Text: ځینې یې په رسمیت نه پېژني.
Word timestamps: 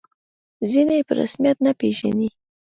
ځینې 0.71 0.95
یې 0.99 1.05
په 1.07 1.13
رسمیت 1.19 1.57
نه 1.65 1.71
پېژني. 1.79 2.29